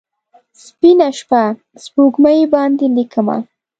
[0.65, 1.43] سپینه شپه،
[1.83, 3.37] سپوږمۍ باندې لیکمه